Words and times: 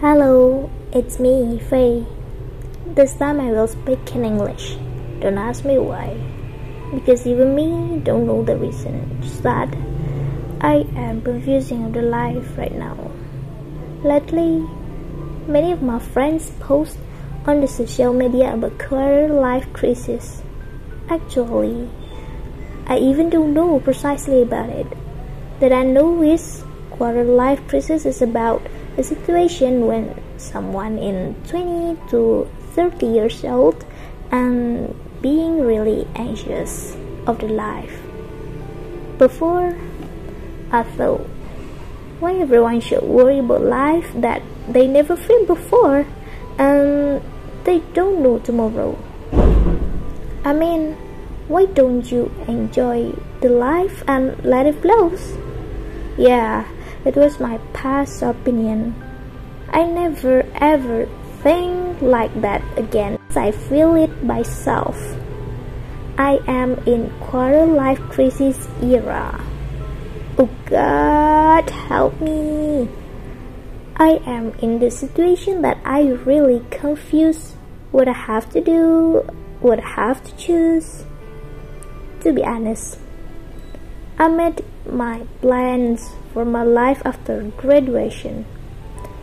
Hello, 0.00 0.68
it's 0.92 1.18
me, 1.18 1.58
Faye. 1.58 2.04
This 2.86 3.14
time 3.14 3.40
I 3.40 3.50
will 3.50 3.66
speak 3.66 4.14
in 4.14 4.26
English. 4.26 4.76
Don't 5.20 5.38
ask 5.38 5.64
me 5.64 5.78
why. 5.78 6.12
Because 6.92 7.26
even 7.26 7.54
me 7.54 8.02
don't 8.04 8.26
know 8.26 8.44
the 8.44 8.58
reason. 8.58 9.22
Just 9.22 9.42
that 9.42 9.74
I 10.60 10.84
am 10.96 11.22
confusing 11.22 11.92
the 11.92 12.02
life 12.02 12.58
right 12.58 12.74
now. 12.74 13.10
Lately, 14.04 14.68
many 15.48 15.72
of 15.72 15.80
my 15.80 15.98
friends 15.98 16.52
post 16.60 16.98
on 17.46 17.62
the 17.62 17.66
social 17.66 18.12
media 18.12 18.52
about 18.52 18.78
quarter 18.78 19.28
life 19.28 19.72
crisis. 19.72 20.42
Actually, 21.08 21.88
I 22.86 22.98
even 22.98 23.30
don't 23.30 23.54
know 23.54 23.80
precisely 23.80 24.42
about 24.42 24.68
it. 24.68 24.88
That 25.60 25.72
I 25.72 25.84
know 25.84 26.22
is 26.22 26.64
quarter 26.90 27.24
life 27.24 27.66
crisis 27.66 28.04
is 28.04 28.20
about 28.20 28.60
a 28.96 29.02
situation 29.02 29.86
when 29.86 30.14
someone 30.38 30.98
in 30.98 31.34
20 31.48 31.98
to 32.10 32.48
30 32.72 33.06
years 33.06 33.44
old 33.44 33.84
and 34.30 34.94
being 35.20 35.60
really 35.60 36.06
anxious 36.14 36.96
of 37.26 37.38
the 37.40 37.48
life. 37.48 38.00
Before, 39.18 39.76
I 40.70 40.82
thought, 40.82 41.26
why 42.20 42.34
everyone 42.34 42.80
should 42.80 43.02
worry 43.02 43.38
about 43.38 43.62
life 43.62 44.10
that 44.16 44.42
they 44.68 44.86
never 44.86 45.16
feel 45.16 45.44
before 45.46 46.06
and 46.58 47.22
they 47.64 47.80
don't 47.92 48.22
know 48.22 48.38
tomorrow. 48.38 48.96
I 50.44 50.52
mean, 50.52 50.96
why 51.48 51.66
don't 51.66 52.10
you 52.10 52.32
enjoy 52.48 53.12
the 53.40 53.48
life 53.48 54.02
and 54.06 54.42
let 54.44 54.66
it 54.66 54.80
flow? 54.80 55.12
Yeah, 56.16 56.64
it 57.06 57.16
was 57.16 57.38
my 57.38 57.58
past 57.72 58.20
opinion. 58.22 58.94
I 59.70 59.84
never 59.84 60.44
ever 60.56 61.06
think 61.42 62.02
like 62.02 62.34
that 62.42 62.62
again. 62.76 63.18
I 63.36 63.52
feel 63.52 63.94
it 63.94 64.24
myself. 64.24 64.98
I 66.18 66.40
am 66.48 66.74
in 66.86 67.10
quarter 67.20 67.64
life 67.64 68.00
crisis 68.10 68.68
era. 68.82 69.40
Oh 70.36 70.50
God, 70.66 71.70
help 71.70 72.20
me. 72.20 72.88
I 73.96 74.20
am 74.26 74.52
in 74.58 74.80
the 74.80 74.90
situation 74.90 75.62
that 75.62 75.78
I 75.84 76.08
really 76.26 76.64
confused 76.70 77.54
what 77.92 78.08
I 78.08 78.12
have 78.12 78.50
to 78.50 78.60
do, 78.60 79.24
what 79.60 79.78
I 79.78 79.88
have 79.88 80.24
to 80.24 80.36
choose 80.36 81.06
to 82.26 82.32
be 82.32 82.42
honest. 82.42 82.98
I 84.18 84.28
made 84.28 84.64
my 84.88 85.26
plans 85.40 86.14
for 86.32 86.44
my 86.44 86.62
life 86.62 87.02
after 87.04 87.42
graduation, 87.56 88.46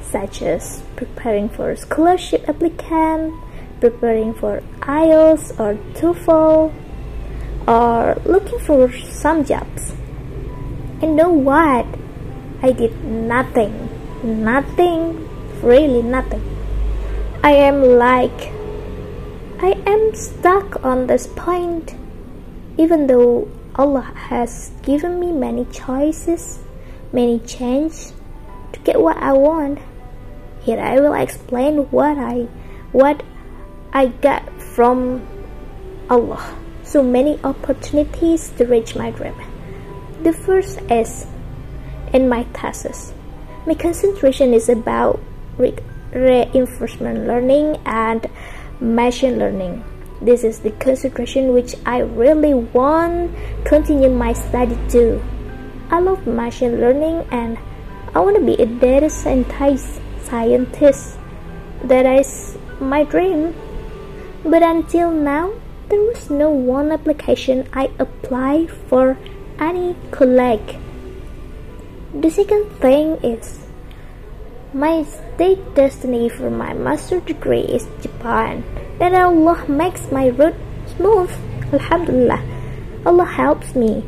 such 0.00 0.40
as 0.40 0.82
preparing 0.96 1.48
for 1.48 1.70
a 1.70 1.76
scholarship 1.76 2.48
applicant, 2.48 3.34
preparing 3.80 4.32
for 4.32 4.62
IELTS 4.80 5.58
or 5.60 5.74
TOEFL, 5.92 6.72
or 7.68 8.22
looking 8.24 8.58
for 8.60 8.90
some 8.92 9.44
jobs. 9.44 9.92
And 11.02 11.16
know 11.16 11.30
what? 11.30 11.86
I 12.62 12.72
did 12.72 13.04
nothing. 13.04 13.90
Nothing. 14.22 15.28
Really 15.62 16.02
nothing. 16.02 16.42
I 17.42 17.52
am 17.52 17.82
like 17.82 18.50
I 19.60 19.74
am 19.86 20.14
stuck 20.14 20.84
on 20.84 21.06
this 21.06 21.26
point 21.26 21.94
even 22.76 23.06
though 23.06 23.48
Allah 23.78 24.02
has 24.02 24.72
given 24.82 25.20
me 25.20 25.30
many 25.30 25.64
choices, 25.66 26.58
many 27.12 27.38
chances 27.38 28.12
to 28.72 28.80
get 28.80 29.00
what 29.00 29.16
I 29.16 29.32
want, 29.32 29.78
here 30.62 30.80
I 30.80 31.00
will 31.00 31.14
explain 31.14 31.88
what 31.90 32.18
I 32.18 32.48
what 32.92 33.22
I 33.92 34.06
got 34.08 34.44
from 34.60 35.26
Allah. 36.10 36.42
So 36.82 37.02
many 37.02 37.38
opportunities 37.44 38.50
to 38.58 38.66
reach 38.66 38.96
my 38.96 39.10
dream. 39.10 39.34
The 40.22 40.32
first 40.32 40.80
is 40.90 41.26
in 42.12 42.28
my 42.28 42.44
thesis. 42.52 43.14
My 43.66 43.74
concentration 43.74 44.52
is 44.52 44.68
about 44.68 45.20
reinforcement 46.12 47.26
learning 47.26 47.78
and 47.86 48.26
machine 48.80 49.38
learning. 49.38 49.84
This 50.20 50.42
is 50.42 50.58
the 50.60 50.72
concentration 50.72 51.52
which 51.52 51.74
I 51.86 52.00
really 52.00 52.54
want 52.54 53.36
continue 53.64 54.10
my 54.10 54.32
study 54.32 54.76
too. 54.88 55.22
I 55.90 56.00
love 56.00 56.26
machine 56.26 56.80
learning 56.80 57.26
and 57.30 57.58
I 58.14 58.20
want 58.20 58.36
to 58.36 58.44
be 58.44 58.60
a 58.60 58.66
data 58.66 59.08
scientist. 59.08 60.00
Scientist. 60.22 61.18
That 61.84 62.04
is 62.04 62.58
my 62.80 63.04
dream. 63.04 63.54
But 64.44 64.62
until 64.62 65.10
now, 65.10 65.54
there 65.88 66.00
was 66.00 66.28
no 66.30 66.50
one 66.50 66.90
application 66.92 67.68
I 67.72 67.90
applied 67.98 68.70
for 68.70 69.16
any 69.58 69.96
colleague. 70.10 70.76
The 72.12 72.30
second 72.30 72.66
thing 72.80 73.16
is 73.22 73.67
my 74.74 75.02
state 75.02 75.74
destiny 75.74 76.28
for 76.28 76.50
my 76.50 76.74
master 76.74 77.20
degree 77.20 77.62
is 77.62 77.88
Japan 78.02 78.62
that 78.98 79.14
Allah 79.14 79.64
makes 79.66 80.12
my 80.12 80.28
road 80.28 80.54
smooth. 80.96 81.30
Alhamdulillah. 81.72 82.42
Allah 83.06 83.24
helps 83.24 83.74
me. 83.74 84.04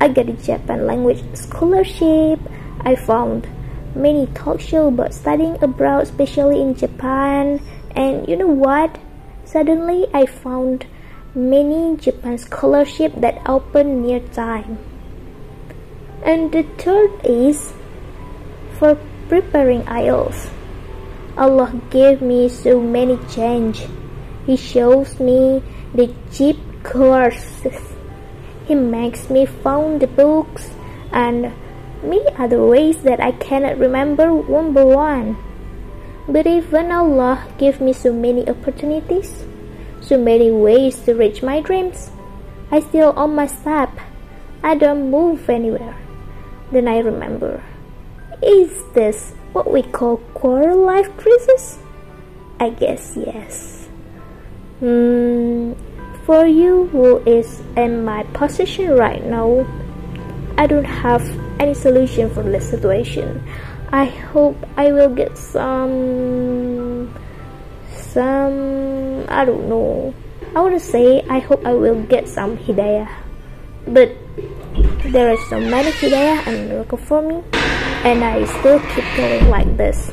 I 0.00 0.08
got 0.08 0.28
a 0.28 0.32
Japan 0.32 0.86
language 0.86 1.22
scholarship. 1.34 2.40
I 2.80 2.96
found 2.96 3.46
many 3.94 4.26
talk 4.34 4.60
shows 4.60 4.92
about 4.92 5.14
studying 5.14 5.62
abroad, 5.62 6.02
especially 6.02 6.60
in 6.60 6.74
Japan. 6.74 7.60
And 7.94 8.26
you 8.26 8.36
know 8.36 8.48
what? 8.48 8.98
Suddenly 9.44 10.08
I 10.12 10.26
found 10.26 10.86
many 11.34 11.96
Japan 11.96 12.38
scholarship 12.38 13.14
that 13.16 13.40
open 13.46 14.02
near 14.02 14.18
time. 14.18 14.78
And 16.24 16.50
the 16.50 16.64
third 16.78 17.10
is 17.24 17.72
for 18.78 18.98
preparing 19.32 19.80
IELTS. 19.88 20.52
Allah 21.38 21.72
gave 21.88 22.20
me 22.20 22.50
so 22.52 22.78
many 22.78 23.16
change. 23.32 23.88
He 24.44 24.60
shows 24.60 25.18
me 25.18 25.64
the 25.94 26.12
cheap 26.30 26.60
courses. 26.84 27.80
He 28.68 28.74
makes 28.74 29.30
me 29.30 29.46
find 29.46 30.02
the 30.04 30.06
books 30.06 30.68
and 31.12 31.48
many 32.04 32.28
other 32.36 32.60
ways 32.60 33.00
that 33.08 33.24
I 33.24 33.32
cannot 33.32 33.78
remember 33.78 34.34
one 34.34 34.74
by 34.74 34.84
one. 34.84 35.40
But 36.28 36.46
even 36.46 36.92
Allah 36.92 37.48
gives 37.56 37.80
me 37.80 37.94
so 37.94 38.12
many 38.12 38.46
opportunities, 38.46 39.48
so 40.02 40.18
many 40.18 40.50
ways 40.50 41.00
to 41.08 41.14
reach 41.14 41.42
my 41.42 41.64
dreams, 41.64 42.12
I 42.70 42.80
still 42.80 43.16
on 43.16 43.34
my 43.34 43.46
step. 43.46 43.96
I 44.62 44.74
don't 44.76 45.10
move 45.10 45.48
anywhere. 45.48 45.96
Then 46.70 46.86
I 46.86 46.98
remember, 46.98 47.64
is 48.42 48.70
this 48.94 49.32
what 49.52 49.70
we 49.70 49.82
call 49.82 50.18
quarter 50.34 50.74
life 50.74 51.08
crisis? 51.16 51.78
I 52.58 52.70
guess 52.70 53.16
yes. 53.16 53.88
Hmm, 54.80 55.72
for 56.24 56.46
you 56.46 56.86
who 56.88 57.18
is 57.24 57.62
in 57.76 58.04
my 58.04 58.22
position 58.34 58.92
right 58.92 59.24
now, 59.24 59.66
I 60.58 60.66
don't 60.66 60.84
have 60.84 61.22
any 61.58 61.74
solution 61.74 62.30
for 62.30 62.42
this 62.42 62.68
situation. 62.68 63.42
I 63.92 64.06
hope 64.06 64.56
I 64.76 64.92
will 64.92 65.14
get 65.14 65.36
some, 65.36 67.12
some, 67.90 69.24
I 69.28 69.44
don't 69.44 69.68
know. 69.68 70.14
I 70.54 70.60
want 70.60 70.74
to 70.74 70.80
say 70.80 71.22
I 71.28 71.38
hope 71.40 71.64
I 71.64 71.74
will 71.74 72.02
get 72.04 72.28
some 72.28 72.56
hidayah, 72.58 73.08
but 73.86 74.12
there 75.06 75.32
are 75.32 75.40
so 75.48 75.60
many 75.60 75.90
hidayah 75.92 76.46
and 76.46 76.68
miracle 76.68 76.98
for 76.98 77.22
me, 77.22 77.42
and 78.04 78.24
I 78.24 78.44
still 78.58 78.80
keep 78.94 79.04
going 79.16 79.48
like 79.48 79.76
this. 79.76 80.10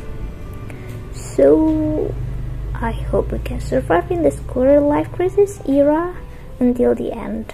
So 1.13 2.13
I 2.75 2.91
hope 2.91 3.31
we 3.31 3.39
can 3.39 3.59
survive 3.59 4.11
in 4.11 4.23
this 4.23 4.39
quarter 4.47 4.79
life 4.79 5.11
crisis 5.11 5.59
era 5.67 6.15
until 6.59 6.93
the 6.93 7.11
end. 7.11 7.53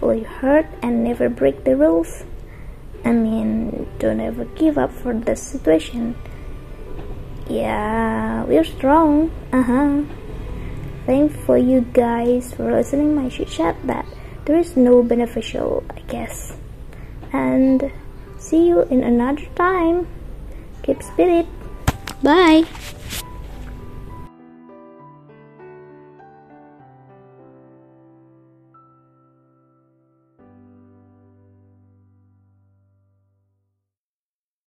Your 0.00 0.24
heart 0.26 0.66
and 0.82 1.02
never 1.02 1.28
break 1.28 1.64
the 1.64 1.76
rules. 1.76 2.24
I 3.04 3.12
mean, 3.12 3.88
don't 3.98 4.20
ever 4.20 4.44
give 4.44 4.78
up 4.78 4.92
for 4.92 5.12
this 5.12 5.42
situation. 5.42 6.14
Yeah, 7.48 8.44
we're 8.44 8.64
strong. 8.64 9.30
Uh 9.52 9.62
huh. 9.62 10.02
Thank 11.06 11.32
for 11.32 11.56
you 11.56 11.80
guys 11.92 12.52
for 12.52 12.70
listening 12.70 13.14
my 13.16 13.28
chit 13.28 13.48
chat 13.48 13.76
that 13.86 14.06
there 14.44 14.56
is 14.56 14.76
no 14.76 15.02
beneficial, 15.02 15.82
I 15.90 16.00
guess. 16.00 16.54
And 17.32 17.90
see 18.48 18.66
you 18.66 18.82
in 18.88 19.04
another 19.04 19.44
time. 19.54 20.06
Keep 20.82 21.02
spirit. 21.02 21.46
Bye. 22.22 22.64